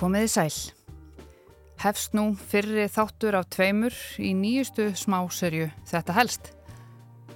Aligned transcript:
Komiði 0.00 0.28
sæl. 0.32 0.54
Hefst 1.82 2.14
nú 2.16 2.30
fyrri 2.32 2.86
þáttur 2.88 3.36
af 3.36 3.50
tveimur 3.52 3.92
í 4.16 4.30
nýjustu 4.32 4.86
smáserju 4.96 5.66
Þetta 5.90 6.14
helst. 6.16 6.46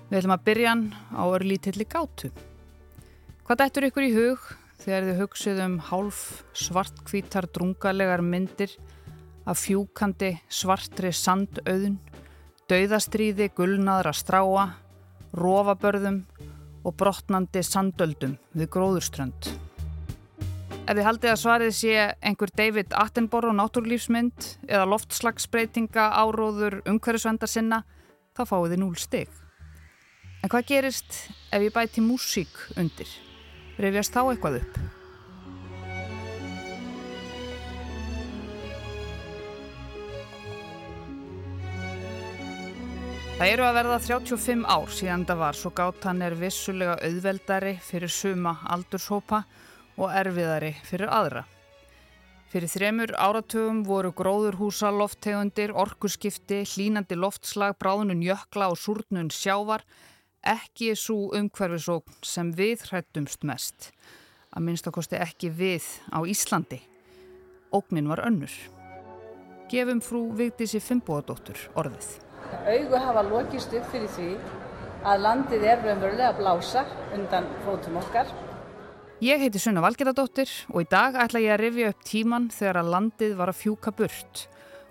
Við 0.08 0.22
ætlum 0.22 0.32
að 0.32 0.46
byrja 0.46 0.70
hann 0.70 0.86
á 1.12 1.22
örlítilli 1.28 1.84
gátu. 1.84 2.30
Hvað 3.44 3.60
dættur 3.60 3.86
ykkur 3.90 4.06
í 4.06 4.14
hug 4.14 4.46
þegar 4.80 5.08
þið 5.10 5.20
hugsið 5.20 5.60
um 5.66 5.76
hálf 5.90 6.22
svartkvítar 6.56 7.50
drungalegar 7.52 8.24
myndir 8.24 8.72
af 9.44 9.60
fjúkandi 9.60 10.32
svartri 10.48 11.12
sandauðun, 11.12 12.00
dauðastríði 12.72 13.50
gulnaðra 13.52 14.16
stráa, 14.16 14.70
rófabörðum 15.36 16.22
og 16.80 16.96
brotnandi 16.96 17.60
sandöldum 17.60 18.38
við 18.56 18.72
gróðurströnd. 18.72 19.52
Ef 20.84 20.98
þið 20.98 21.06
haldið 21.08 21.30
að 21.32 21.38
svarið 21.40 21.70
sé 21.72 21.92
einhver 22.28 22.50
David 22.60 22.90
Attenborough 23.00 23.56
náttúrlífsmynd 23.56 24.48
eða 24.68 24.84
loftslagsbreytinga 24.90 26.10
áróður 26.12 26.82
umhverfisvendar 26.84 27.48
sinna, 27.48 27.78
þá 28.36 28.42
fáið 28.50 28.74
þið 28.74 28.82
núl 28.82 28.98
stygg. 29.00 29.38
En 30.44 30.52
hvað 30.52 30.68
gerist 30.68 31.16
ef 31.48 31.64
ég 31.64 31.72
bæti 31.72 32.04
músík 32.04 32.52
undir? 32.76 33.08
Reyfjast 33.80 34.12
þá 34.12 34.20
eitthvað 34.26 34.60
upp? 34.60 34.78
Það 43.40 43.50
eru 43.56 43.70
að 43.70 43.78
verða 43.80 44.02
35 44.12 44.68
ár 44.68 44.98
síðan 45.00 45.30
það 45.32 45.46
var 45.48 45.64
svo 45.64 45.72
gátt 45.80 46.10
hann 46.12 46.20
er 46.28 46.36
vissulega 46.36 47.00
auðveldari 47.00 47.78
fyrir 47.80 48.12
suma 48.12 48.60
aldurshópa 48.68 49.46
og 49.48 49.72
erfiðari 49.98 50.74
fyrir 50.84 51.12
aðra. 51.12 51.44
Fyrir 52.54 52.70
þremur 52.70 53.10
áratugum 53.18 53.80
voru 53.86 54.12
gróðurhúsa 54.14 54.92
lofttegundir, 54.94 55.72
orkuskipti, 55.74 56.60
hlínandi 56.62 57.16
loftslag, 57.18 57.74
bráðunum 57.82 58.22
jökla 58.22 58.68
og 58.70 58.78
súrnun 58.78 59.30
sjávar 59.34 59.82
ekki 60.44 60.92
svo 60.94 61.32
umhverfisókn 61.34 62.20
sem 62.22 62.52
við 62.54 62.84
hrættumst 62.90 63.42
mest. 63.48 63.90
Að 64.54 64.68
minnst 64.68 64.86
okkosti 64.86 65.18
ekki 65.18 65.50
við 65.50 65.86
á 66.14 66.22
Íslandi. 66.22 66.78
Óknin 67.74 68.06
var 68.06 68.22
önnur. 68.28 68.52
Gefum 69.72 69.98
frú 70.04 70.28
Vigdísi 70.38 70.78
Fimboðadóttur 70.78 71.58
orðið. 71.74 72.10
Augu 72.68 73.00
hafa 73.00 73.24
lokist 73.26 73.74
upp 73.74 73.88
fyrir 73.90 74.12
því 74.14 74.30
að 75.04 75.22
landið 75.24 75.64
er 75.72 75.82
raunverulega 75.82 76.30
að 76.30 76.42
blása 76.42 76.84
undan 77.16 77.48
fótum 77.64 77.98
okkar. 77.98 78.30
Ég 79.22 79.38
heiti 79.38 79.60
Sunna 79.62 79.78
Valgeradóttir 79.84 80.50
og 80.72 80.82
í 80.82 80.86
dag 80.90 81.14
ætla 81.22 81.38
ég 81.38 81.52
að 81.54 81.60
rifja 81.60 81.90
upp 81.92 82.00
tíman 82.02 82.48
þegar 82.50 82.80
að 82.80 82.88
landið 82.90 83.34
var 83.38 83.52
að 83.52 83.60
fjúka 83.60 83.92
burt 83.94 84.40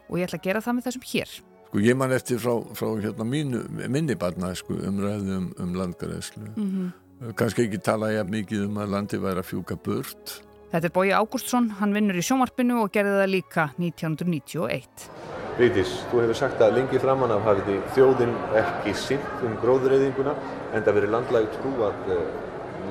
og 0.07 0.15
ég 0.15 0.29
ætla 0.29 0.39
að 0.39 0.45
gera 0.45 0.61
það 0.63 0.77
með 0.77 0.85
þessum 0.87 1.03
hér. 1.09 1.33
Sko 1.67 1.81
ég 1.83 1.97
man 1.99 2.15
eftir 2.15 2.39
frá, 2.39 2.53
frá 2.77 2.87
hérna 3.03 3.27
mínu, 3.27 3.65
minni 3.91 4.15
barna 4.15 4.53
sko, 4.55 4.77
umræðum 4.79 5.33
um, 5.35 5.49
um 5.59 5.73
landgræðslu. 5.75 6.53
Mm 6.55 6.69
-hmm. 6.71 7.35
Kanski 7.35 7.65
ekki 7.65 7.81
tala 7.83 8.13
ég 8.13 8.29
mikið 8.29 8.65
um 8.69 8.77
að 8.77 8.95
landið 8.95 9.23
væri 9.25 9.43
að 9.43 9.49
fjúka 9.51 9.75
burt. 9.75 10.41
Þetta 10.71 10.87
er 10.87 10.93
Bói 10.93 11.11
Ágústsson, 11.11 11.69
hann 11.79 11.93
vinnur 11.93 12.15
í 12.15 12.23
sjómarpinu 12.23 12.79
og 12.81 12.91
gerði 12.91 13.19
það 13.19 13.29
líka 13.29 13.69
1991. 13.77 14.87
Vigdís, 15.57 15.91
þú 16.09 16.21
hefur 16.21 16.35
sagt 16.35 16.61
að 16.61 16.79
lengi 16.79 16.99
framann 16.99 17.31
af 17.31 17.43
hafið 17.43 17.83
þjóðin 17.93 18.33
ekki 18.55 18.93
sinn 18.95 19.21
um 19.43 19.53
gróðureyðinguna 19.61 20.33
en 20.73 20.83
það 20.83 20.93
verið 20.93 21.11
landlæg 21.11 21.51
trú 21.59 21.75
að 21.83 21.93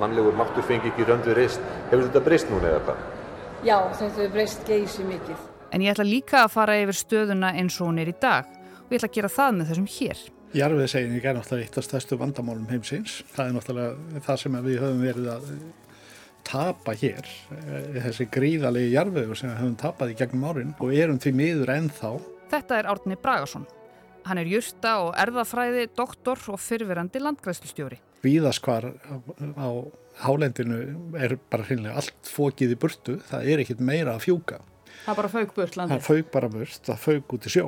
mannlegur 0.01 0.37
máttur 0.37 0.65
fengi 0.67 0.91
ekki 0.93 1.07
rönd 1.09 1.27
við 1.29 1.39
reist. 1.41 1.65
Hefur 1.91 2.07
þetta 2.09 2.25
breyst 2.27 2.53
núna 2.53 2.71
eða 2.71 2.85
hvað? 2.87 3.03
Já, 3.63 3.77
þetta 3.99 4.13
hefur 4.21 4.33
breyst 4.37 4.65
geysi 4.69 5.07
mikið. 5.07 5.49
En 5.73 5.85
ég 5.85 5.95
ætla 5.95 6.05
líka 6.05 6.43
að 6.45 6.53
fara 6.53 6.79
yfir 6.83 6.99
stöðuna 6.99 7.53
eins 7.57 7.79
og 7.81 7.89
hún 7.89 8.01
er 8.03 8.11
í 8.13 8.17
dag 8.21 8.49
og 8.53 8.91
ég 8.93 8.99
ætla 9.01 9.09
að 9.09 9.17
gera 9.17 9.33
það 9.33 9.53
með 9.59 9.71
þessum 9.73 9.91
hér. 9.97 10.25
Jarfiðsegning 10.53 11.25
er 11.25 11.37
náttúrulega 11.39 11.65
eitt 11.65 11.79
af 11.81 11.87
stærstu 11.87 12.19
vandamálum 12.21 12.69
heimsins. 12.69 13.23
Það 13.33 13.47
er 13.47 13.55
náttúrulega 13.57 14.25
það 14.27 14.43
sem 14.43 14.59
við 14.67 14.83
höfum 14.83 15.01
verið 15.07 15.31
að 15.33 15.47
tapa 16.45 16.93
hér. 16.99 17.31
Þessi 17.97 18.29
gríðalegi 18.35 18.93
jarfiður 18.93 19.39
sem 19.39 19.49
við 19.49 19.61
höfum 19.63 19.79
tapað 19.81 20.13
í 20.13 20.19
gegnum 20.21 20.45
árin 20.51 20.75
og 20.77 20.93
erum 20.93 21.21
því 21.23 21.33
miður 21.39 21.73
ennþá. 21.79 22.13
Þetta 22.53 22.83
er 22.83 22.91
Árni 22.93 23.17
Bragason. 23.17 23.65
Hann 24.29 24.39
er 24.39 24.51
jurta 24.51 24.99
og 25.07 25.15
erðafræði, 25.19 25.89
doktor 25.97 26.43
og 26.53 26.61
fyrfirandi 26.61 27.23
landgræslustjóri. 28.23 28.29
Víðaskvar 28.29 28.85
á, 29.03 29.15
á 29.59 29.69
hálendinu 30.23 31.15
er 31.19 31.39
bara 31.51 31.65
hreinlega 31.65 31.97
allt 31.97 32.29
fókið 32.29 32.75
í 32.75 32.79
burtu. 32.79 33.19
Það 33.29 33.49
er 33.49 33.59
ekkit 33.65 33.81
meira 33.81 34.15
að 34.17 34.27
fjúka. 34.27 34.61
Það 35.05 35.13
er 35.13 35.17
bara 35.17 35.29
fauk 35.29 35.55
burt 35.55 35.77
landið. 35.77 35.97
Það 35.97 36.07
fauk 36.07 36.33
bara 36.33 36.49
burt, 36.49 36.81
það 36.87 36.99
fauk 37.03 37.33
út 37.33 37.47
í 37.47 37.53
sjó. 37.53 37.67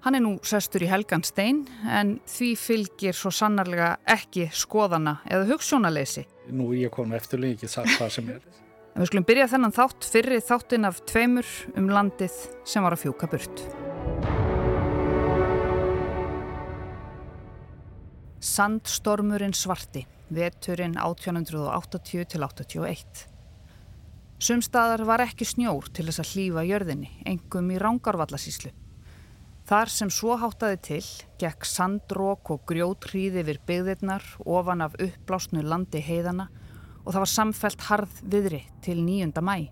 Hann 0.00 0.16
er 0.16 0.22
nú 0.24 0.38
sestur 0.42 0.80
í 0.80 0.88
Helgan 0.88 1.22
Stein 1.22 1.66
en 1.84 2.20
því 2.24 2.54
fylgir 2.56 3.12
svo 3.12 3.28
sannarlega 3.30 3.98
ekki 4.08 4.48
skoðana 4.48 5.18
eða 5.28 5.50
hugssjónaleysi. 5.50 6.24
Nú 6.56 6.72
ég 6.72 6.90
kom 6.94 7.12
eftirlega 7.12 7.58
ekki 7.58 7.68
sagt 7.68 7.98
það 7.98 8.14
sem 8.16 8.32
er. 8.32 8.40
En 8.94 9.04
við 9.04 9.12
skulum 9.12 9.28
byrja 9.28 9.50
þennan 9.52 9.76
þátt 9.76 10.08
fyrri 10.08 10.40
þáttin 10.40 10.88
af 10.88 11.04
tveimur 11.04 11.52
um 11.76 11.92
landið 11.92 12.40
sem 12.64 12.82
var 12.82 12.96
að 12.96 13.04
fjúka 13.04 13.28
burt. 13.30 13.66
Sandstormurinn 18.40 19.52
svarti, 19.52 20.06
veturinn 20.32 20.94
1880 20.96 22.24
til 22.32 22.40
81. 22.46 23.26
Sumstaðar 24.40 25.04
var 25.04 25.20
ekki 25.26 25.44
snjór 25.44 25.90
til 25.92 26.06
þess 26.08 26.22
að 26.22 26.30
hlýfa 26.30 26.64
jörðinni, 26.64 27.10
engum 27.28 27.68
í 27.68 27.76
rángarvallasíslu. 27.82 28.72
Þar 29.68 29.92
sem 29.92 30.08
svo 30.08 30.38
háttaði 30.40 30.80
til, 30.88 31.02
gekk 31.36 31.68
sandrók 31.68 32.54
og 32.56 32.64
grjótríði 32.64 33.44
við 33.44 33.60
byggðirnar 33.68 34.24
ofan 34.48 34.88
af 34.88 34.96
uppblásnu 34.96 35.60
landi 35.60 36.00
heiðana 36.00 36.48
og 37.04 37.12
það 37.12 37.20
var 37.20 37.34
samfelt 37.36 37.88
harð 37.92 38.18
viðri 38.24 38.64
til 38.80 39.04
9. 39.04 39.36
mæ. 39.44 39.68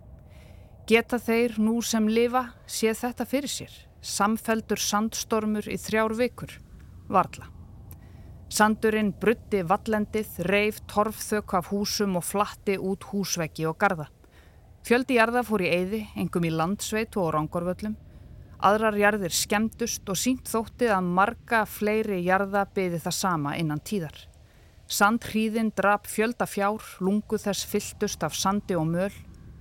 Geta 0.84 1.16
þeir 1.16 1.56
nú 1.56 1.80
sem 1.80 2.04
lifa 2.04 2.50
séð 2.68 3.06
þetta 3.06 3.32
fyrir 3.32 3.58
sér, 3.58 3.72
samfeldur 4.04 4.80
sandstormur 4.92 5.72
í 5.72 5.80
þrjár 5.80 6.20
vikur, 6.20 6.60
varla. 7.08 7.56
Sandurinn 8.48 9.10
brutti 9.20 9.58
vallendið, 9.60 10.38
reif 10.48 10.78
torfþök 10.88 11.52
af 11.58 11.66
húsum 11.68 12.14
og 12.16 12.24
flatti 12.24 12.78
út 12.80 13.04
húsveggi 13.10 13.66
og 13.68 13.76
garda. 13.76 14.06
Fjöldi 14.88 15.18
jarða 15.18 15.42
fór 15.44 15.66
í 15.66 15.68
eyði, 15.68 16.00
engum 16.16 16.46
í 16.48 16.52
landsveitu 16.54 17.20
og 17.20 17.34
rangorvöllum. 17.36 17.92
Aðrar 18.64 18.96
jarðir 18.96 19.36
skemmtust 19.36 20.08
og 20.08 20.16
sínt 20.16 20.48
þóttið 20.48 20.94
að 20.96 21.12
marga 21.20 21.60
fleiri 21.68 22.22
jarða 22.24 22.64
byði 22.74 23.02
það 23.04 23.18
sama 23.18 23.52
innan 23.60 23.84
tíðar. 23.84 24.16
Sandhríðin 24.88 25.74
drap 25.76 26.08
fjölda 26.08 26.48
fjár, 26.48 26.80
lungu 27.04 27.36
þess 27.38 27.68
fylltust 27.68 28.24
af 28.24 28.34
sandi 28.34 28.74
og 28.80 28.88
möl, 28.88 29.12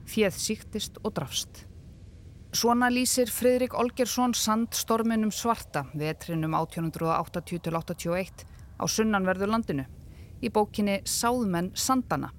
fjeð 0.08 0.40
síktist 0.40 1.04
og 1.04 1.12
drafst. 1.20 1.68
Svona 2.56 2.88
lýsir 2.88 3.28
Fridrik 3.28 3.76
Olgersson 3.76 4.32
sandstorminum 4.34 5.36
svarta 5.36 5.84
vetrinum 5.92 6.56
1880-81 6.56 8.48
á 8.78 8.86
sunnanverðu 8.86 9.50
landinu 9.50 9.86
í 10.42 10.52
bókinni 10.54 11.02
Sáðmenn 11.06 11.72
Sandana. 11.78 12.32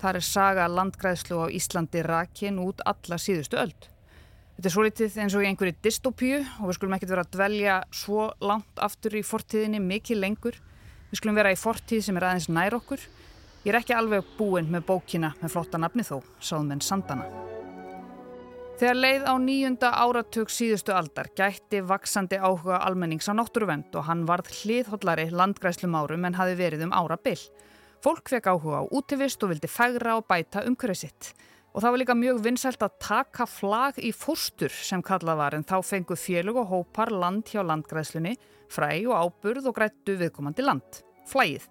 Þar 0.00 0.16
er 0.20 0.24
saga 0.24 0.68
landgræðslu 0.68 1.42
á 1.44 1.46
Íslandi 1.52 2.04
rakin 2.04 2.60
út 2.62 2.80
alla 2.88 3.18
síðustu 3.20 3.58
öld. 3.60 3.88
Þetta 4.56 4.68
er 4.68 4.74
svo 4.74 4.84
litið 4.84 5.18
eins 5.22 5.36
og 5.36 5.44
í 5.44 5.48
einhverju 5.48 5.76
dystopíu 5.84 6.40
og 6.40 6.66
við 6.68 6.76
skulum 6.76 6.96
ekkert 6.96 7.14
vera 7.14 7.24
að 7.24 7.30
dvelja 7.36 7.76
svo 7.96 8.26
langt 8.44 8.82
aftur 8.84 9.16
í 9.16 9.24
fortíðinni 9.24 9.80
mikið 9.84 10.20
lengur. 10.20 10.58
Við 11.10 11.22
skulum 11.22 11.40
vera 11.40 11.52
í 11.52 11.60
fortíð 11.60 12.04
sem 12.06 12.20
er 12.20 12.28
aðeins 12.28 12.50
nær 12.52 12.76
okkur. 12.76 13.00
Ég 13.64 13.72
er 13.72 13.80
ekki 13.80 13.96
alveg 13.96 14.36
búinn 14.36 14.68
með 14.72 14.86
bókina 14.92 15.34
með 15.40 15.56
flotta 15.56 15.80
nafni 15.80 16.04
þó, 16.04 16.20
Sáðmenn 16.40 16.84
Sandana. 16.84 17.59
Þegar 18.80 18.96
leið 18.96 19.24
á 19.28 19.34
nýjunda 19.36 19.88
áratug 19.92 20.48
síðustu 20.48 20.94
aldar 20.96 21.26
gætti 21.36 21.82
vaksandi 21.84 22.38
áhuga 22.40 22.78
almennings 22.80 23.26
á 23.28 23.36
náttúruvend 23.36 23.92
og 23.92 24.06
hann 24.06 24.22
varð 24.24 24.46
hliðhollari 24.56 25.26
landgræslum 25.36 25.98
árum 25.98 26.22
en 26.24 26.38
hafi 26.38 26.54
verið 26.56 26.86
um 26.86 26.94
ára 26.96 27.18
byll. 27.20 27.42
Fólk 28.00 28.30
fekk 28.32 28.48
áhuga 28.48 28.78
á 28.80 28.84
útivist 28.88 29.44
og 29.44 29.52
vildi 29.52 29.68
fægra 29.68 30.14
og 30.16 30.24
bæta 30.32 30.62
umhverfið 30.64 30.96
sitt. 31.02 31.28
Og 31.74 31.84
það 31.84 31.92
var 31.92 32.00
líka 32.00 32.16
mjög 32.22 32.40
vinsælt 32.46 32.86
að 32.86 32.94
taka 33.04 33.44
flag 33.44 34.00
í 34.00 34.14
fórstur 34.16 34.72
sem 34.72 35.04
kallað 35.04 35.42
var 35.42 35.58
en 35.58 35.66
þá 35.68 35.76
fengu 35.84 36.16
félug 36.16 36.62
og 36.62 36.72
hópar 36.72 37.12
land 37.12 37.52
hjá 37.52 37.60
landgræslunni, 37.60 38.32
fræ 38.72 38.94
og 39.10 39.26
áburð 39.26 39.68
og 39.68 39.76
grættu 39.76 40.16
viðkomandi 40.16 40.64
land. 40.64 41.02
Flægið. 41.28 41.68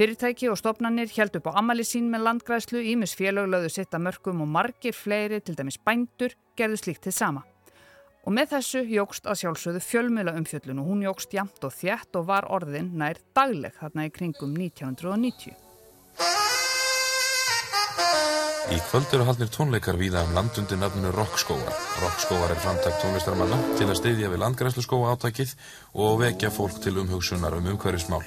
Fyrirtæki 0.00 0.48
og 0.48 0.56
stopnarnir 0.56 1.10
held 1.12 1.34
upp 1.36 1.50
á 1.52 1.60
amali 1.60 1.84
sín 1.84 2.06
með 2.08 2.22
landgræslu, 2.24 2.80
ímis 2.80 3.12
félöglöðu 3.18 3.68
sitta 3.68 3.98
mörgum 4.00 4.38
og 4.40 4.48
margir 4.48 4.96
fleiri, 4.96 5.42
til 5.44 5.58
dæmis 5.58 5.76
bændur, 5.76 6.32
gerðu 6.56 6.78
slíkt 6.80 7.02
til 7.04 7.12
sama. 7.12 7.42
Og 8.24 8.32
með 8.32 8.54
þessu 8.54 8.80
jógst 8.88 9.28
að 9.28 9.42
sjálfsögðu 9.42 9.84
fjölmjöla 9.84 10.34
umfjöllun 10.40 10.80
og 10.80 10.88
hún 10.88 11.04
jógst 11.04 11.36
jamt 11.36 11.68
og 11.68 11.76
þjætt 11.76 12.16
og 12.16 12.26
var 12.32 12.48
orðin 12.48 12.94
nær 12.96 13.20
dagleg 13.36 13.76
þarna 13.76 14.08
í 14.08 14.14
kringum 14.16 14.56
1990. 14.56 15.52
Í 18.72 18.82
kvöld 18.88 19.12
eru 19.12 19.28
haldnir 19.28 19.52
tónleikar 19.52 20.00
víða 20.00 20.24
um 20.24 20.32
landundi 20.32 20.80
nafnunu 20.80 21.12
Rockskóar. 21.12 21.76
Rockskóar 22.00 22.56
er 22.56 22.64
framtækt 22.64 23.04
tónlistarmanna 23.04 23.60
til 23.76 23.92
að 23.92 23.98
styðja 24.00 24.32
við 24.32 24.46
landgræslu 24.48 24.88
skóa 24.88 25.12
átakið 25.12 25.58
og 25.92 26.22
vekja 26.24 26.56
fólk 26.56 26.80
til 26.80 26.96
umhugsunar 27.04 27.60
um 27.60 27.74
umhverfismál. 27.74 28.24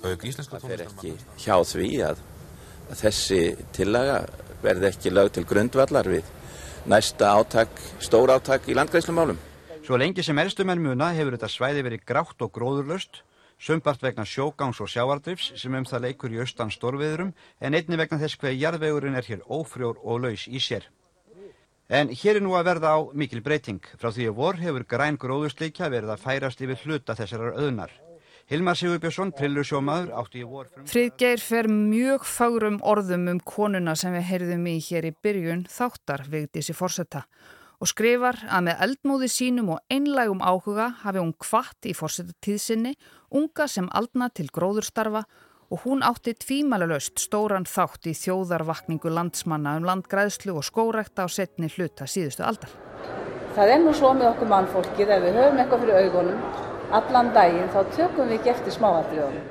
Auk 0.00 0.24
íslenska 0.24 0.60
tónlistarmanna... 0.60 0.66
Það 0.66 0.66
fer 0.66 0.84
ekki 0.86 1.44
hjá 1.44 1.56
því 1.72 1.88
að, 2.08 2.22
að 2.88 3.00
þessi 3.04 3.40
tillaga 3.76 4.18
verði 4.64 4.90
ekki 4.90 5.14
lög 5.14 5.32
til 5.36 5.46
grundvallar 5.48 6.08
við 6.08 6.36
næsta 6.90 7.34
átak, 7.36 7.72
stór 8.00 8.32
átak 8.36 8.68
í 8.68 8.76
landgræslumálum. 8.76 9.40
Svo 9.84 9.98
lengi 10.00 10.24
sem 10.24 10.38
elstumenn 10.38 10.80
muna 10.84 11.10
hefur 11.16 11.36
þetta 11.36 11.50
svæði 11.50 11.84
verið 11.84 12.06
grátt 12.08 12.44
og 12.44 12.52
gróðurlöst 12.54 13.22
sumbart 13.60 14.02
vegna 14.02 14.24
sjógangs 14.24 14.80
og 14.80 14.88
sjáardrifs 14.88 15.52
sem 15.60 15.74
um 15.76 15.84
það 15.84 16.06
leikur 16.06 16.32
í 16.32 16.40
austan 16.40 16.72
stórviðurum 16.72 17.34
en 17.60 17.76
einni 17.76 17.98
vegna 18.00 18.18
þess 18.22 18.40
hver 18.40 18.56
jarðvegurinn 18.56 19.18
er 19.20 19.28
hér 19.28 19.44
ófrjór 19.44 20.00
og 20.00 20.24
laus 20.24 20.46
í 20.48 20.60
sér. 20.60 20.88
En 21.90 22.08
hér 22.14 22.38
er 22.38 22.44
nú 22.44 22.54
að 22.56 22.68
verða 22.70 22.94
á 22.96 22.98
mikil 23.12 23.42
breyting. 23.42 23.82
Frá 23.98 24.12
því 24.14 24.30
að 24.30 24.38
vor 24.38 24.60
hefur 24.62 24.86
græn 24.88 25.18
gróðusleikja 25.20 25.90
verið 25.90 26.14
að 26.14 26.22
færast 26.24 26.62
yfir 26.62 26.84
hluta 26.86 27.18
þessarar 27.18 27.58
öðnar. 27.58 27.92
Hilmar 28.50 28.74
Sigurbjörnsson, 28.74 29.28
trillusjómaður, 29.38 30.08
átti 30.18 30.40
í 30.40 30.46
vor... 30.50 30.66
Frum... 30.66 30.86
Friðgeir 30.90 31.38
fer 31.38 31.68
mjög 31.70 32.24
fagrum 32.26 32.80
orðum 32.82 33.28
um 33.30 33.38
konuna 33.46 33.92
sem 33.94 34.10
við 34.16 34.24
heyrðum 34.26 34.64
í 34.66 34.72
hér 34.82 35.06
í 35.06 35.12
byrjun 35.22 35.60
þáttar 35.70 36.24
við 36.32 36.48
þessi 36.56 36.74
fórsetta 36.74 37.20
og 37.78 37.90
skrifar 37.92 38.40
að 38.50 38.64
með 38.66 38.82
eldmóði 38.86 39.28
sínum 39.30 39.70
og 39.76 39.94
einlægum 39.94 40.42
áhuga 40.42 40.88
hafi 41.04 41.22
hún 41.22 41.30
kvart 41.38 41.86
í 41.86 41.94
fórsetatíðsinni 41.94 42.96
unga 43.38 43.68
sem 43.70 43.86
aldna 43.94 44.26
til 44.34 44.48
gróðurstarfa 44.50 45.22
og 45.70 45.84
hún 45.84 46.02
átti 46.02 46.34
tvímælulegst 46.42 47.22
stóran 47.22 47.68
þátt 47.70 48.10
í 48.10 48.16
þjóðarvakningu 48.18 49.14
landsmanna 49.14 49.76
um 49.78 49.86
landgræðslu 49.86 50.56
og 50.58 50.66
skórekta 50.66 51.22
á 51.22 51.28
setni 51.30 51.70
hluta 51.70 52.10
síðustu 52.10 52.42
aldar. 52.50 52.74
Það 53.54 53.76
er 53.76 53.80
nú 53.86 53.94
svo 53.94 54.10
með 54.18 54.32
okkur 54.32 54.52
mannfólkið 54.56 55.14
ef 55.14 55.24
við 55.28 55.38
höfum 55.38 55.62
eitthvað 55.62 55.86
fyrir 55.86 56.02
augunum 56.02 56.68
allan 56.96 57.32
daginn 57.36 57.70
þá 57.72 57.80
tökum 57.96 58.28
við 58.28 58.40
ekki 58.40 58.52
eftir 58.54 58.76
smáatriðunum. 58.76 59.48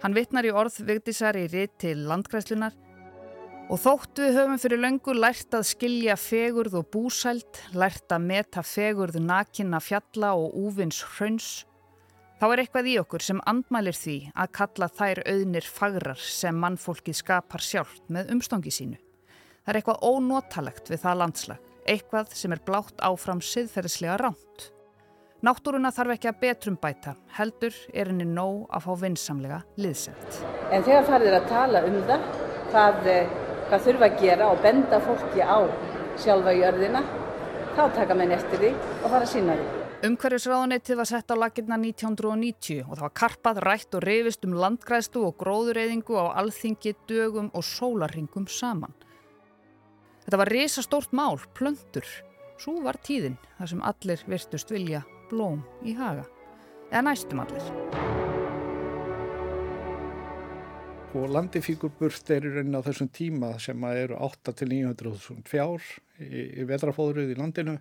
Hann 0.00 0.16
vittnar 0.16 0.46
í 0.48 0.52
orð 0.52 0.78
Vigdísar 0.86 1.36
í 1.36 1.46
ritt 1.52 1.76
til 1.82 1.98
landgræðslunar 2.08 2.76
Og 3.70 3.78
þótt 3.78 4.18
við 4.18 4.34
höfum 4.34 4.58
fyrir 4.58 4.80
löngu 4.82 5.12
lært 5.14 5.54
að 5.54 5.68
skilja 5.68 6.16
fegurð 6.18 6.72
og 6.80 6.88
búsælt, 6.90 7.60
lært 7.70 8.10
að 8.10 8.24
meta 8.24 8.64
fegurð 8.66 9.20
nakinna 9.22 9.78
fjalla 9.78 10.32
og 10.34 10.56
úvins 10.58 10.98
hrauns, 11.12 11.50
þá 12.42 12.48
er 12.48 12.64
eitthvað 12.64 12.88
í 12.90 12.96
okkur 12.98 13.22
sem 13.22 13.42
andmælir 13.46 13.94
því 13.94 14.16
að 14.34 14.50
kalla 14.58 14.90
þær 14.90 15.22
auðnir 15.22 15.70
fagrar 15.70 16.18
sem 16.18 16.58
mannfólkið 16.58 17.20
skapar 17.20 17.62
sjálft 17.62 18.02
með 18.10 18.34
umstóngi 18.34 18.74
sínu. 18.74 18.98
Það 19.62 19.70
er 19.70 19.78
eitthvað 19.78 20.02
ónótalegt 20.10 20.90
við 20.90 21.04
það 21.04 21.22
landslag, 21.22 21.72
eitthvað 21.86 22.34
sem 22.42 22.56
er 22.56 22.66
blátt 22.66 23.06
áfram 23.06 23.44
siðferðislega 23.52 24.18
ránt. 24.24 24.70
Náttúruna 25.40 25.88
þarf 25.96 26.18
ekki 26.18 26.28
að 26.28 26.40
betrum 26.42 26.74
bæta, 26.76 27.14
heldur 27.38 27.76
er 27.96 28.10
henni 28.12 28.26
nóg 28.28 28.66
að 28.76 28.82
fá 28.84 28.90
vinsamlega 29.06 29.62
liðsend. 29.80 30.40
En 30.68 30.84
þegar 30.84 31.06
farið 31.08 31.36
að 31.38 31.46
tala 31.48 31.80
um 31.88 31.96
það, 32.10 32.26
hvað 32.74 33.08
hvað 33.70 33.84
þurfa 33.86 34.06
að 34.08 34.16
gera 34.18 34.46
og 34.50 34.62
benda 34.64 34.98
fólki 35.04 35.44
á 35.46 35.58
sjálfa 36.18 36.52
jörðina, 36.56 37.04
þá 37.76 37.84
taka 37.94 38.16
menn 38.18 38.34
eftir 38.34 38.58
því 38.64 38.70
og 38.74 39.04
fara 39.04 39.20
að 39.22 39.30
sína 39.30 39.54
því. 39.54 39.68
Umhverjusráðuneytið 40.08 40.98
var 40.98 41.08
sett 41.08 41.30
á 41.30 41.36
lakirna 41.38 41.78
1990 41.78 42.80
og 42.86 42.96
það 42.96 43.04
var 43.04 43.14
karpað, 43.20 43.60
rætt 43.68 43.94
og 43.94 44.04
reyfist 44.04 44.48
um 44.48 44.56
landgræðstu 44.58 45.22
og 45.28 45.36
gróðureyðingu 45.38 46.18
á 46.18 46.36
alþingi, 46.40 46.96
dögum 47.06 47.52
og 47.54 47.64
sólarringum 47.68 48.48
saman. 48.50 48.96
Þetta 50.24 50.40
var 50.40 50.52
risastórt 50.52 51.14
mál, 51.14 51.38
plöndur. 51.54 52.08
Svo 52.60 52.80
var 52.84 52.98
tíðin 53.04 53.38
þar 53.60 53.72
sem 53.72 53.86
allir 53.92 54.26
virtust 54.28 54.72
vilja 54.72 55.04
blóm 55.30 55.62
í 55.86 55.94
haga. 55.96 56.26
Eða 56.90 57.06
næstum 57.06 57.42
allir. 57.44 57.66
Og 61.10 61.26
landifíkurburt 61.34 62.30
er 62.30 62.46
í 62.46 62.50
raunin 62.54 62.78
á 62.78 62.86
þessum 62.86 63.08
tíma 63.10 63.54
sem 63.62 63.84
eru 63.88 64.18
8-900.000 64.22 65.42
fjár 65.50 65.82
í, 66.22 66.62
í 66.62 66.66
vetrafóðruð 66.68 67.32
í 67.32 67.38
landinu. 67.38 67.76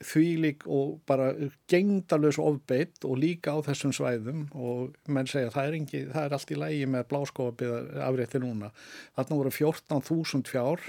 Því 0.00 0.28
lík 0.40 0.64
og 0.64 1.02
bara 1.08 1.34
gengdalus 1.68 2.38
ofbeitt 2.40 3.04
og 3.04 3.18
líka 3.20 3.52
á 3.52 3.60
þessum 3.66 3.92
svæðum. 3.92 4.46
Og 4.56 4.96
menn 5.12 5.28
segja 5.28 5.52
það 5.52 5.68
er, 5.68 5.76
engi, 5.82 6.00
það 6.14 6.24
er 6.24 6.36
allt 6.38 6.54
í 6.54 6.58
lægi 6.62 6.88
með 6.94 7.06
bláskópið 7.12 7.76
afrétti 8.08 8.40
núna. 8.40 8.72
Þarna 9.18 9.40
voru 9.42 9.54
14.000 9.58 10.48
fjár. 10.48 10.88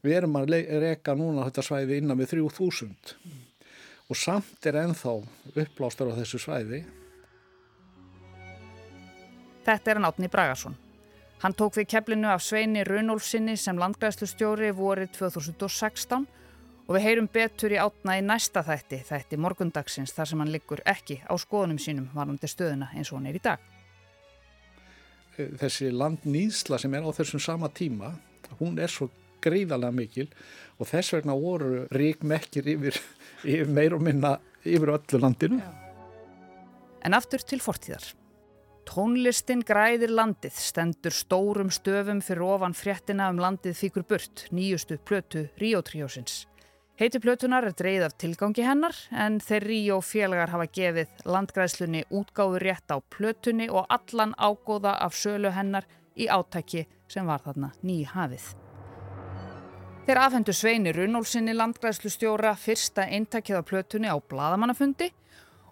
Við 0.00 0.16
erum 0.16 0.40
að 0.40 0.56
reyka 0.80 1.12
núna 1.12 1.44
þetta 1.50 1.66
svæði 1.66 2.00
innan 2.00 2.20
við 2.22 2.38
3.000 2.38 3.49
og 4.10 4.18
samt 4.18 4.66
er 4.66 4.80
enþá 4.82 5.20
uppblástur 5.54 6.10
á 6.10 6.18
þessu 6.18 6.42
svæði 6.42 6.82
Þetta 9.60 9.90
er 9.90 9.98
hann 9.98 10.08
Átni 10.08 10.28
Bragarsson. 10.32 10.74
Hann 11.42 11.54
tók 11.54 11.76
við 11.76 11.90
keflinu 11.92 12.30
af 12.32 12.42
Sveini 12.42 12.80
Runolfsinni 12.84 13.58
sem 13.60 13.78
landgræðslustjóri 13.78 14.70
vorið 14.76 15.12
2016 15.18 16.24
og 16.86 16.96
við 16.96 17.04
heyrum 17.04 17.28
betur 17.30 17.72
í 17.72 17.78
Átna 17.78 18.16
í 18.18 18.24
næsta 18.24 18.64
þætti, 18.66 19.02
þætti 19.06 19.38
morgundagsins 19.40 20.16
þar 20.16 20.30
sem 20.30 20.42
hann 20.42 20.52
liggur 20.52 20.82
ekki 20.88 21.20
á 21.22 21.34
skoðunum 21.38 21.78
sínum 21.78 22.08
varandi 22.16 22.50
stöðuna 22.50 22.90
eins 22.96 23.12
og 23.12 23.20
hann 23.20 23.30
er 23.30 23.38
í 23.38 23.44
dag. 23.44 23.62
Þessi 25.36 25.92
landnýðsla 25.94 26.80
sem 26.80 26.96
er 26.96 27.06
á 27.06 27.10
þessum 27.14 27.40
sama 27.40 27.70
tíma, 27.72 28.14
hún 28.58 28.80
er 28.80 28.90
svo 28.90 29.08
greiðalega 29.42 29.96
mikil 29.96 30.28
og 30.78 30.88
þess 30.90 31.16
vegna 31.16 31.36
voru 31.36 31.84
ríkmekkir 31.92 32.70
yfir, 32.74 32.96
yfir 33.44 33.70
meir 33.70 33.96
og 33.96 34.04
minna 34.04 34.36
yfir 34.64 34.94
öllu 34.96 35.20
landinu. 35.20 35.60
En 37.04 37.16
aftur 37.16 37.44
til 37.44 37.62
fortíðar. 37.64 38.12
Tónlistin 38.90 39.60
græðir 39.62 40.10
landið, 40.10 40.56
stendur 40.58 41.14
stórum 41.14 41.70
stöfum 41.70 42.22
fyrir 42.24 42.42
ofan 42.42 42.74
fréttina 42.74 43.28
um 43.30 43.38
landið 43.38 43.76
fíkur 43.78 44.06
burt, 44.08 44.48
nýjustu 44.50 44.98
plötu 44.98 45.46
Ríótriósins. 45.60 46.46
Heiti 47.00 47.16
plötunar 47.16 47.64
er 47.64 47.72
dreigð 47.72 48.02
af 48.08 48.16
tilgangi 48.20 48.64
hennar 48.66 48.96
en 49.16 49.38
þeir 49.40 49.64
Ríó 49.70 50.00
félagar 50.04 50.52
hafa 50.52 50.66
gefið 50.68 51.22
landgræðslunni 51.24 52.02
útgáður 52.12 52.66
rétt 52.66 52.92
á 52.92 53.00
plötunni 53.00 53.70
og 53.72 53.88
allan 53.88 54.34
ágóða 54.36 54.98
af 55.00 55.16
sölu 55.16 55.54
hennar 55.56 55.88
í 56.12 56.28
átæki 56.28 56.84
sem 57.08 57.24
var 57.24 57.40
þarna 57.46 57.72
nýhafið. 57.80 58.59
Þeir 60.10 60.18
afhendu 60.24 60.50
Sveini 60.50 60.90
Runólfsinni 60.90 61.52
landgræðslustjóra 61.54 62.56
fyrsta 62.58 63.04
eintakið 63.14 63.60
á 63.60 63.62
plötunni 63.62 64.08
á 64.10 64.18
Bladamannafundi 64.18 65.06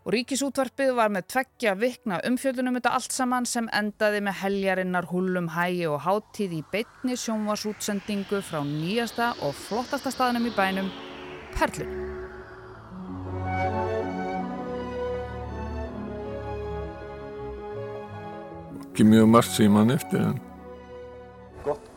og 0.05 0.13
ríkisútvarpið 0.15 0.93
var 0.95 1.11
með 1.11 1.27
tveggja 1.35 1.73
vikna 1.75 2.21
umfjöldunum 2.29 2.79
þetta 2.79 2.93
allt 2.95 3.17
saman 3.17 3.51
sem 3.51 3.67
endaði 3.75 4.23
með 4.23 4.39
heljarinnar 4.45 5.11
hullum 5.11 5.51
hægi 5.57 5.91
og 5.91 5.99
háttíð 6.07 6.55
í 6.55 6.63
beitni 6.71 7.19
sjónvarsútsendingu 7.19 8.39
frá 8.47 8.63
nýjasta 8.63 9.33
og 9.43 9.59
flottasta 9.59 10.15
staðnum 10.15 10.47
í 10.47 10.55
bænum, 10.55 10.95
Perlun. 11.59 11.91
Ekki 18.87 19.03
mjög 19.03 19.35
margt 19.35 19.59
sem 19.59 19.75
mann 19.75 19.99
eftir 19.99 20.31
en. 20.31 20.39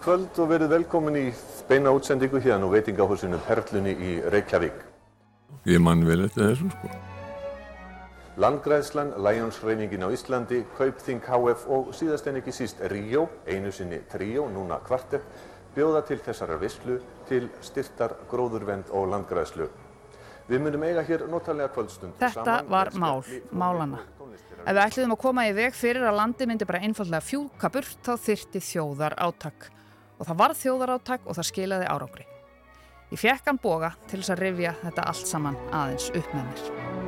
Kvöld 0.01 0.33
og 0.41 0.47
verið 0.49 0.71
velkomin 0.71 1.17
í 1.19 1.27
beina 1.69 1.91
útsendingu 1.93 2.39
hérna 2.41 2.65
og 2.65 2.71
veitingahúsinu 2.73 3.37
Perlunni 3.45 3.91
í 3.93 4.13
Reykjavík. 4.33 4.79
Ég 5.69 5.77
mann 5.77 5.99
vel 6.07 6.23
eftir 6.25 6.47
þessu 6.47 6.69
sko. 6.73 6.87
Landgræðslan, 8.41 9.11
Lionsreyningin 9.21 10.01
á 10.01 10.09
Íslandi, 10.09 10.63
Kaupþing 10.73 11.19
HF 11.27 11.67
og 11.69 11.91
síðast 11.93 12.25
en 12.31 12.39
ekki 12.39 12.53
síst 12.55 12.81
Ríó, 12.89 13.27
einu 13.45 13.69
sinni 13.69 13.99
Tríó, 14.09 14.47
núna 14.49 14.79
Kvartett, 14.87 15.27
bjóða 15.75 16.01
til 16.07 16.17
þessara 16.25 16.57
visslu 16.57 16.95
til 17.29 17.51
styrtar 17.61 18.15
gróðurvend 18.31 18.89
og 18.89 19.05
landgræðslu. 19.11 19.67
Við 20.49 20.63
munum 20.65 20.87
eiga 20.87 21.03
hér 21.05 21.27
notalega 21.29 21.69
kvöldstund. 21.75 22.15
Þetta 22.23 22.55
var 22.71 22.89
mál, 22.97 23.21
málana. 23.53 24.01
Ef 24.65 24.73
við 24.73 24.81
ætluðum 24.87 25.13
að 25.13 25.21
koma 25.27 25.45
í 25.45 25.53
veg 25.59 25.77
fyrir 25.77 26.09
að 26.09 26.17
landi 26.23 26.49
myndi 26.49 26.65
bara 26.65 26.81
einfallega 26.81 27.21
fjúka 27.21 27.69
burt 27.69 28.01
þá 28.01 28.15
þyrti 28.25 28.63
þjóðar 28.71 29.17
áttak. 29.27 29.69
Og 30.21 30.29
það 30.29 30.41
var 30.43 30.55
þjóðar 30.61 30.95
áttak 30.99 31.25
og 31.25 31.39
það 31.39 31.49
skilaði 31.49 31.89
árangri. 31.89 32.29
Ég 33.11 33.19
fekk 33.19 33.49
hann 33.49 33.59
boga 33.59 33.95
til 34.07 34.21
þess 34.21 34.35
að 34.37 34.45
rifja 34.45 34.77
þetta 34.85 35.09
allt 35.11 35.27
saman 35.27 35.59
aðeins 35.73 36.11
upp 36.13 36.35
með 36.37 36.47
mér 36.51 36.99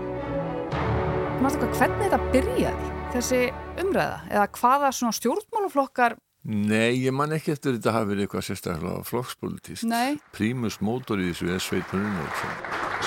eitthvað 1.43 1.79
hvernig 1.79 2.03
þetta 2.07 2.31
byrjaði, 2.33 2.89
þessi 3.13 3.39
umræða, 3.83 4.19
eða 4.31 4.45
hvaða 4.57 4.91
svona 4.95 5.17
stjórnmáluflokkar 5.17 6.15
Nei, 6.43 6.99
ég 6.99 7.13
man 7.15 7.31
ekki 7.31 7.53
eftir 7.53 7.77
þetta 7.77 7.93
hafi 7.95 8.09
verið 8.09 8.25
eitthvað 8.25 8.41
sérstaklega 8.43 9.03
flokkspolitíst. 9.07 9.85
Nei. 9.87 10.17
Prímus 10.35 10.75
mótor 10.83 11.21
í 11.23 11.29
þessu 11.29 11.53
er 11.55 11.61
Sveit 11.63 11.93
Runnolfsson. 11.95 12.57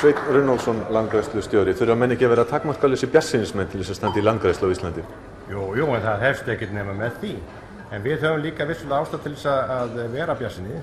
Sveit 0.01 0.23
Runnolfsson, 0.33 0.81
landgræslu 0.97 1.43
stjóri. 1.45 1.75
Þurfa 1.77 1.99
menn 2.01 2.15
ekki 2.15 2.25
að 2.25 2.33
vera 2.33 2.47
takkmarkalessi 2.49 3.11
bjassinismenn 3.13 3.69
til 3.69 3.83
þess 3.83 3.93
að 3.93 3.99
standa 4.01 4.23
í 4.23 4.25
landgræslu 4.25 4.71
á 4.73 4.73
Íslandi? 4.73 5.05
Jú, 5.53 5.67
jú, 5.77 5.91
en 5.99 6.07
það 6.07 6.25
hefst 6.25 6.49
ekkert 6.55 6.73
nema 6.79 6.97
með 6.97 7.21
því. 7.21 7.35
En 7.95 8.03
við 8.03 8.25
höfum 8.25 8.43
líka 8.43 8.67
vissulega 8.67 9.05
ástæð 9.05 9.23
til 9.25 9.35
þess 9.37 9.47
að 9.53 9.99
vera 10.15 10.35
bjassinni. 10.39 10.81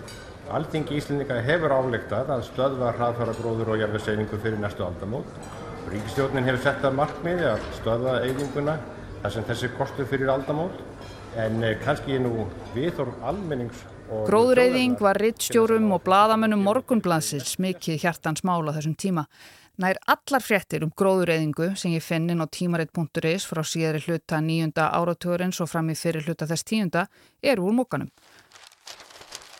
Alþingi 0.53 0.97
Íslendinga 0.99 1.39
hefur 1.43 1.75
álegtað 1.75 2.31
að 2.35 2.45
stöðva 2.49 2.91
hraðfæra 2.97 3.35
gróður 3.39 3.73
og 3.73 3.81
jarðvegseyningu 3.81 4.39
fyrir 4.43 4.59
næstu 4.61 4.85
aldamót. 4.85 5.39
Ríkistjórnin 5.91 6.47
hefur 6.47 6.63
sett 6.63 6.85
að 6.87 6.99
markmiði 6.99 7.49
að 7.53 7.65
stöðva 7.79 8.19
eyðinguna 8.27 8.77
þar 9.21 9.35
sem 9.35 9.47
þessi 9.49 9.71
kostur 9.77 10.07
fyrir 10.11 10.31
aldamót 10.31 10.79
en 11.39 11.63
eh, 11.63 11.75
kannski 11.81 12.19
nú 12.21 12.47
viðþorf 12.75 13.23
almennings 13.25 13.83
Gróðureyðing 14.11 14.99
var 15.01 15.17
rittstjórum 15.17 15.87
og 15.95 16.03
bladamönnum 16.05 16.61
morgunblansins 16.67 17.55
mikið 17.63 18.01
hjartans 18.03 18.43
mála 18.45 18.73
þessum 18.75 18.93
tíma. 18.99 19.23
Nær 19.81 19.97
allar 20.05 20.43
fréttir 20.45 20.83
um 20.85 20.91
gróðureyðingu 20.93 21.71
sem 21.81 21.95
ég 21.95 22.03
finn 22.05 22.29
inn 22.29 22.43
á 22.43 22.45
tímaritt.is 22.45 23.47
frá 23.49 23.63
síðari 23.65 24.03
hluta 24.05 24.37
nýjunda 24.37 24.91
áratugurins 24.93 25.57
og 25.65 25.71
fram 25.71 25.89
í 25.89 25.95
fyrir 25.97 26.27
hluta 26.27 26.45
þess 26.45 26.67
tíunda 26.69 27.07
eru 27.41 27.65
úr 27.71 27.73
mókanum. 27.79 28.11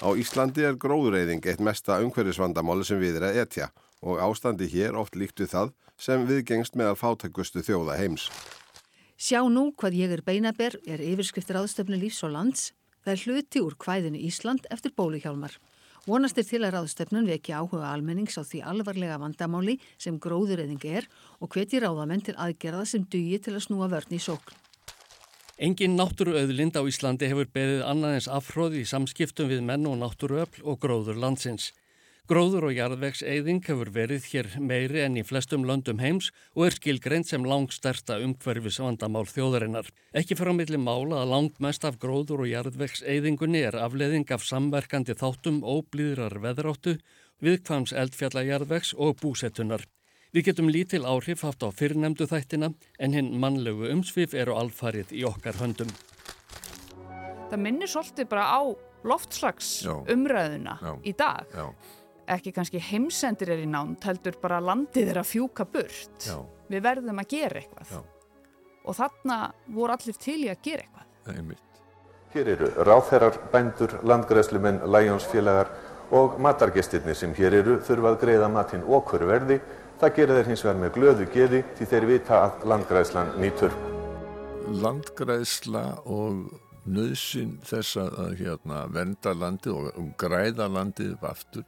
Á 0.06 0.14
Íslandi 0.14 0.68
er 0.70 0.78
gróðureyðing 0.78 1.42
eitt 1.50 1.64
mesta 1.66 1.98
umhverfisvandamáli 2.06 2.86
sem 2.86 3.02
við 3.02 3.18
er 3.18 3.26
að 3.32 3.42
etja 3.42 3.72
og 4.06 4.22
ástandi 4.22 4.70
hér 4.70 5.00
oft 5.02 5.18
líkt 5.18 5.42
við 5.42 5.50
það 5.56 5.74
sem 5.98 6.30
viðgengst 6.30 6.78
með 6.78 6.92
að 6.92 7.00
fátækustu 7.02 7.66
þjóða 7.66 7.98
heims. 7.98 8.30
Sjá 9.18 9.42
nú 9.50 9.72
hvað 9.74 9.98
ég 9.98 10.14
er 10.14 10.22
beinaber 10.22 10.78
er 10.86 11.02
yfirskriftir 11.02 11.58
aðstöfnu 11.58 11.98
lífs 11.98 12.22
og 12.28 12.36
lands. 12.36 12.70
Það 13.02 13.14
er 13.14 13.24
hluti 13.26 13.62
úr 13.66 13.78
kvæðinu 13.82 14.22
Ísland 14.30 14.70
eftir 14.70 14.94
bóluhjálmar. 14.94 15.58
Vonast 16.04 16.36
er 16.36 16.44
til 16.44 16.60
að 16.68 16.74
ráðstöfnun 16.76 17.30
veki 17.32 17.54
áhuga 17.56 17.88
almennings 17.88 18.36
á 18.36 18.44
því 18.44 18.60
alvarlega 18.68 19.16
vandamáli 19.22 19.78
sem 19.96 20.18
gróðureyðing 20.20 20.84
er 20.90 21.06
og 21.40 21.54
hveti 21.56 21.80
ráðamenn 21.80 22.26
til 22.28 22.36
aðgerða 22.36 22.84
sem 22.92 23.06
dugi 23.08 23.38
til 23.40 23.54
að 23.56 23.64
snúa 23.70 23.88
vörn 23.88 24.12
í 24.12 24.20
sókn. 24.20 24.58
Engin 25.64 25.96
náttúruauðlind 25.96 26.76
á 26.76 26.84
Íslandi 26.84 27.30
hefur 27.32 27.48
beðið 27.56 27.86
annaðins 27.88 28.28
afhróð 28.28 28.76
í 28.82 28.84
samskiptum 28.90 29.48
við 29.48 29.64
menn 29.64 29.88
og 29.88 29.96
náttúruöfl 30.02 30.66
og 30.68 30.82
gróður 30.84 31.24
landsins. 31.24 31.72
Gróður 32.24 32.70
og 32.70 32.78
jarðvegseyðing 32.78 33.58
hefur 33.68 33.90
verið 33.92 34.24
hér 34.32 34.48
meiri 34.64 35.02
enn 35.04 35.18
í 35.20 35.26
flestum 35.28 35.66
löndum 35.68 36.00
heims 36.00 36.30
og 36.56 36.70
er 36.70 36.76
skilgreint 36.78 37.28
sem 37.28 37.44
langsterta 37.44 38.16
umhverfis 38.24 38.78
vandamál 38.80 39.26
þjóðarinnar. 39.28 39.90
Ekki 40.16 40.38
fyrir 40.40 40.56
á 40.56 40.60
milli 40.62 40.78
mála 40.80 41.18
að 41.20 41.34
langt 41.34 41.58
mest 41.60 41.84
af 41.84 41.98
gróður 42.00 42.46
og 42.46 42.48
jarðvegseyðingunni 42.48 43.66
er 43.68 43.76
afleðing 43.76 44.32
af 44.32 44.46
samverkandi 44.48 45.18
þáttum 45.20 45.58
óblíðrar 45.68 46.38
veðráttu, 46.46 46.94
viðkvams 47.44 47.92
eldfjallajarðvegs 47.92 48.94
og 48.96 49.20
búsettunar. 49.20 49.84
Við 50.32 50.48
getum 50.48 50.72
lítil 50.72 51.04
áhrif 51.04 51.44
haft 51.44 51.66
á 51.68 51.76
fyrrnemdu 51.76 52.30
þættina 52.32 52.70
en 53.04 53.18
hinn 53.18 53.34
mannlegu 53.36 53.90
umsvið 53.92 54.38
eru 54.46 54.56
alfarið 54.62 55.12
í 55.12 55.26
okkar 55.28 55.60
höndum. 55.60 55.92
Það 57.52 57.60
minnir 57.68 57.92
svolítið 57.92 58.32
bara 58.32 58.48
á 58.48 58.64
loftslags 59.04 59.74
umræðuna 59.84 60.78
Já. 60.80 60.94
í 61.04 61.14
dag. 61.20 61.52
Já. 61.52 61.68
Ekki 62.34 62.54
kannski 62.56 62.80
heimsendir 62.80 63.52
er 63.56 63.64
í 63.64 63.68
nánt, 63.68 64.04
heldur 64.08 64.38
bara 64.42 64.62
landið 64.64 65.12
er 65.12 65.22
að 65.22 65.30
fjúka 65.34 65.68
burt. 65.68 66.30
Við 66.72 66.84
verðum 66.86 67.20
að 67.20 67.30
gera 67.36 67.62
eitthvað. 67.62 67.94
Og 68.84 68.98
þarna 68.98 69.40
voru 69.76 69.96
allir 69.96 70.20
til 70.20 70.40
í 70.46 70.50
að 70.52 70.64
gera 70.64 70.86
eitthvað. 70.86 71.10
Það 71.28 71.40
er 71.40 71.48
mitt. 71.52 71.70
Hér 72.34 72.50
eru 72.56 72.70
ráþherrar, 72.88 73.36
bændur, 73.54 74.00
landgræslumenn, 74.10 74.82
læjónsfélagar 74.90 75.70
og 76.14 76.40
matargestirni 76.42 77.14
sem 77.16 77.34
hér 77.38 77.60
eru 77.60 77.78
þurfa 77.86 78.14
að 78.14 78.20
greiða 78.24 78.50
matinn 78.52 78.86
okkur 78.88 79.28
verði 79.30 79.60
Það 80.04 80.16
gerir 80.18 80.36
þeir 80.36 80.48
hins 80.52 80.62
vegar 80.66 80.80
með 80.82 80.90
glöðu 80.98 81.26
geði 81.32 81.60
því 81.78 81.86
þeir 81.88 82.06
vita 82.10 82.38
að 82.44 82.64
landgræðslan 82.68 83.30
nýtur. 83.40 83.76
Landgræðsla 84.84 85.84
og 86.12 86.42
nöðsinn 86.84 87.54
þess 87.64 88.02
að 88.02 88.34
hérna, 88.42 88.82
venda 88.92 89.32
landið 89.32 89.78
og, 89.78 90.02
græða 90.20 90.68
landið 90.68 91.14
upp 91.14 91.24
aftur 91.30 91.64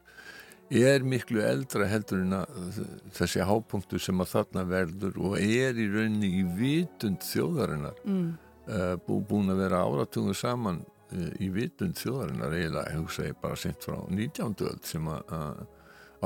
er 0.69 1.05
miklu 1.05 1.43
eldra 1.45 1.88
heldur 1.89 2.24
en 2.24 2.39
að 2.39 2.79
þessi 3.13 3.45
hápunktu 3.45 4.00
sem 4.01 4.22
að 4.24 4.31
þarna 4.34 4.65
verður 4.69 5.19
og 5.22 5.38
er 5.38 5.77
í 5.77 5.86
rauninni 5.91 6.31
í 6.39 6.43
vitund 6.57 7.22
þjóðarinnar 7.25 8.01
mm. 8.05 8.27
uh, 8.69 8.95
bú, 9.05 9.19
búin 9.22 9.53
að 9.53 9.62
vera 9.65 9.84
áratungum 9.86 10.38
saman 10.38 10.81
uh, 10.81 11.31
í 11.38 11.51
vitund 11.53 12.00
þjóðarinnar 12.01 12.57
eiginlega, 12.57 12.98
hugsa 12.98 13.27
ég 13.29 13.38
bara 13.41 13.60
sent 13.60 13.86
frá 13.86 14.00
19. 14.10 14.55
öll 14.65 14.81
sem 14.86 15.12
að 15.12 15.65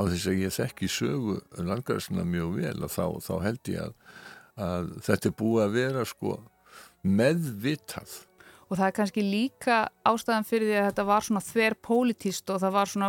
þess 0.06 0.30
að 0.30 0.40
ég 0.40 0.54
þekki 0.56 0.88
sögu 0.88 1.36
landgræsuna 1.58 2.24
mjög 2.24 2.56
vel 2.60 2.86
og 2.86 2.92
þá, 2.94 3.04
þá 3.26 3.34
held 3.44 3.70
ég 3.72 3.84
að, 3.84 3.94
að 4.56 4.90
þetta 5.08 5.30
er 5.30 5.36
búið 5.42 5.64
að 5.64 5.76
vera 5.76 6.06
sko 6.08 6.36
meðvitað 7.04 8.16
og 8.70 8.78
það 8.78 8.86
er 8.86 8.94
kannski 8.94 9.22
líka 9.26 9.76
ástæðan 10.06 10.46
fyrir 10.46 10.68
því 10.68 10.76
að 10.78 10.84
þetta 10.88 11.04
var 11.08 11.24
svona 11.26 11.42
þver 11.42 11.76
pólitíst 11.82 12.52
og 12.54 12.60
það 12.62 12.74
var 12.76 12.90
svona 12.92 13.08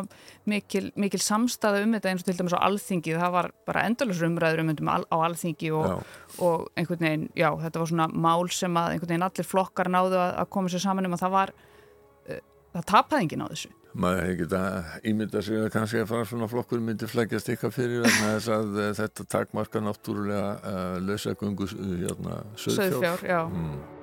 mikil, 0.49 0.87
mikil 0.97 1.21
samstæða 1.21 1.83
um 1.85 1.93
þetta 1.97 2.09
eins 2.11 2.23
og 2.23 2.29
til 2.29 2.37
dæmis 2.39 2.55
á 2.57 2.65
alþingi. 2.65 3.13
Það 3.21 3.35
var 3.35 3.49
bara 3.69 3.83
endalus 3.89 4.23
umræður 4.25 4.63
um 4.63 4.71
þetta 4.71 4.95
á 5.05 5.17
alþingi 5.27 5.69
og, 5.77 6.07
og 6.41 6.65
einhvern 6.73 7.05
veginn 7.05 7.27
já, 7.37 7.51
þetta 7.61 7.83
var 7.83 7.91
svona 7.93 8.09
mál 8.09 8.49
sem 8.49 8.81
að 8.81 8.95
einhvern 8.95 9.13
veginn 9.13 9.27
allir 9.29 9.49
flokkar 9.51 9.91
náðu 9.93 10.17
að, 10.17 10.33
að 10.41 10.49
koma 10.57 10.73
sér 10.73 10.85
saman 10.87 11.11
um 11.11 11.19
að 11.19 11.23
það 11.27 11.37
var 11.37 11.53
uh, 11.53 12.41
það 12.73 12.89
tapaði 12.95 13.27
enginn 13.27 13.45
á 13.45 13.51
þessu. 13.53 13.73
Maður 13.91 14.21
hefði 14.23 14.35
geta 14.39 14.65
ímynda 15.11 15.41
sig 15.43 15.61
að 15.61 15.71
kannski 15.75 16.01
að 16.01 16.11
fara 16.15 16.27
svona 16.29 16.47
flokkur 16.49 16.81
myndi 16.81 17.09
flækjast 17.11 17.53
ykkar 17.53 17.73
fyrir 17.75 18.05
þess 18.17 18.49
að 18.57 18.77
uh, 18.79 18.91
þetta 18.97 19.29
takmarka 19.37 19.85
náttúrulega 19.85 20.53
uh, 20.57 20.93
lausagöngu 21.05 21.67
uh, 21.69 21.97
hérna, 22.01 22.45
söðfjár 22.57 23.51
mm. 23.51 24.00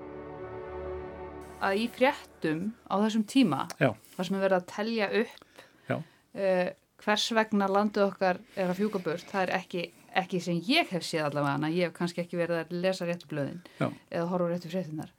Að 1.65 1.83
í 1.83 1.87
fréttum 1.95 2.65
á 2.89 2.95
þessum 3.05 3.25
tíma 3.29 3.67
já. 3.81 3.93
var 4.17 4.29
sem 4.29 4.39
er 4.39 4.45
verið 4.45 4.59
að 4.61 4.69
telja 4.73 5.11
upp 5.23 5.95
uh, 5.99 6.69
hvers 7.05 7.29
vegna 7.35 7.69
landu 7.71 8.03
okkar 8.05 8.41
er 8.57 8.73
að 8.73 8.81
fjúka 8.81 9.03
burt 9.03 9.31
það 9.31 9.47
er 9.47 9.55
ekki, 9.61 9.85
ekki 10.23 10.43
sem 10.43 10.59
ég 10.69 10.91
hef 10.93 11.07
séð 11.07 11.29
allavega 11.29 11.71
ég 11.75 11.89
hef 11.89 11.97
kannski 11.97 12.25
ekki 12.25 12.41
verið 12.41 12.65
að 12.65 12.75
lesa 12.83 13.09
réttublöðin 13.09 13.63
eða 13.81 14.27
horfa 14.33 14.51
réttu 14.53 14.73
fréttunar 14.73 15.15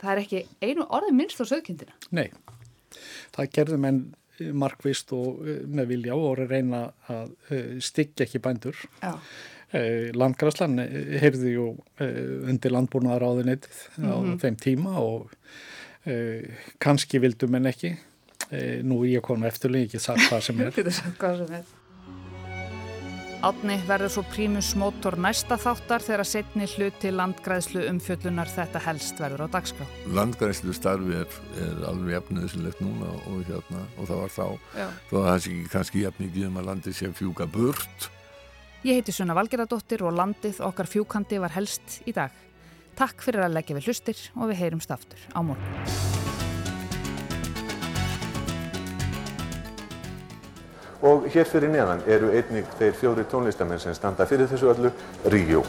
það 0.00 0.12
er 0.14 0.22
ekki 0.24 0.46
einu 0.62 0.86
orði 0.88 1.16
minnst 1.16 1.42
á 1.42 1.44
söðkindina 1.50 1.94
Nei. 2.14 2.28
Það 3.30 3.52
gerðum 3.54 3.86
enn 3.86 4.00
markvist 4.56 5.12
og 5.16 5.42
eh, 5.44 5.62
með 5.68 5.94
vilja 5.94 6.16
og 6.16 6.40
reyna 6.40 6.84
að 7.10 7.32
eh, 7.52 7.72
styggja 7.84 8.26
ekki 8.26 8.42
bændur. 8.44 8.78
Eh, 9.04 9.34
Landgræslan 9.70 10.78
heyrði 11.22 11.52
ju 11.54 11.66
undir 12.50 12.72
landbúnaðar 12.74 13.22
áðunitið 13.28 13.76
mm 13.96 14.04
-hmm. 14.04 14.10
á 14.10 14.16
mhm. 14.18 14.38
þeim 14.42 14.56
tíma 14.56 14.98
og 14.98 15.30
kannski 16.78 17.20
vildum 17.20 17.54
en 17.54 17.66
ekki. 17.66 17.96
Nú 18.82 19.04
ég 19.06 19.22
kom 19.22 19.44
eftirlega 19.44 19.84
ekki 19.84 19.98
sagt 19.98 20.26
hvað 20.26 20.40
sem 20.40 20.60
er. 20.60 20.72
Þetta 20.74 20.90
er 20.90 20.96
sagt 20.96 21.18
hvað 21.18 21.36
sem 21.44 21.54
er. 21.54 21.64
Átni 23.40 23.78
verður 23.88 24.10
svo 24.12 24.22
prímus 24.28 24.74
mótor 24.76 25.14
næsta 25.16 25.56
þáttar 25.56 26.02
þegar 26.04 26.28
setni 26.28 26.66
hluti 26.68 27.08
landgræðslu 27.14 27.86
umfjöllunar 27.88 28.50
þetta 28.52 28.82
helst 28.84 29.22
verður 29.22 29.46
á 29.48 29.54
dagskrá. 29.54 29.86
Landgræðslu 30.12 30.74
starfi 30.76 31.16
er, 31.22 31.38
er 31.56 31.80
alveg 31.88 32.18
jafniðislegt 32.18 32.84
núna 32.84 33.08
og, 33.16 33.40
hérna, 33.48 33.86
og 33.96 34.10
það 34.10 34.20
var 34.20 34.34
þá. 34.34 34.46
Já. 34.76 34.86
Þó 35.08 35.14
að 35.22 35.28
það 35.30 35.42
sé 35.46 35.56
kannski 35.72 36.04
jafnigið 36.04 36.48
um 36.50 36.60
að 36.60 36.68
landið 36.68 36.98
sé 36.98 37.12
fjúka 37.16 37.48
burt. 37.48 38.10
Ég 38.80 38.96
heiti 38.96 39.12
Sunna 39.12 39.34
Valgeradóttir 39.36 40.00
og 40.08 40.14
landið 40.16 40.62
okkar 40.64 40.88
fjúkandi 40.88 41.36
var 41.42 41.52
helst 41.52 41.98
í 42.08 42.14
dag. 42.16 42.32
Takk 42.96 43.20
fyrir 43.20 43.44
að 43.44 43.58
leggja 43.58 43.76
við 43.76 43.90
hlustir 43.90 44.22
og 44.32 44.48
við 44.48 44.62
heyrumst 44.62 44.94
aftur 44.94 45.20
á 45.36 45.40
morgun. 45.44 46.08
og 51.00 51.24
hér 51.32 51.46
fyrir 51.48 51.70
neðan 51.72 52.02
eru 52.12 52.28
einnig 52.36 52.66
þeir 52.76 52.92
fjóri 52.92 53.24
tónlistamenn 53.24 53.80
sem 53.80 53.94
standa 53.96 54.26
fyrir 54.28 54.50
þessu 54.50 54.68
öllu 54.68 54.92
Ríó. 55.32 55.62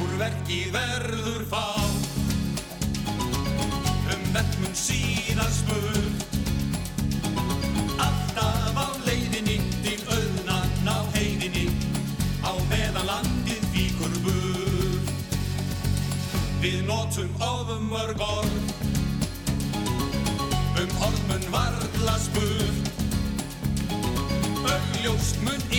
Úr 0.00 0.16
verki 0.16 0.62
verður 0.72 1.44
fá 1.52 1.64
um 4.16 4.28
verkmun 4.32 4.72
síðan 4.72 5.56
spurt 5.60 6.39
Við 16.70 16.84
nótum 16.86 17.30
ofum 17.42 17.88
mörg 17.90 18.20
orð. 18.22 18.68
Um 20.78 20.92
orðmun 21.02 21.48
varðla 21.50 22.14
spurt. 22.22 22.90
Augljóst 24.70 25.42
mun 25.42 25.69